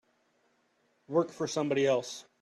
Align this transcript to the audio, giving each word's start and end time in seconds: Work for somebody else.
Work 1.07 1.29
for 1.29 1.47
somebody 1.47 1.85
else. 1.85 2.25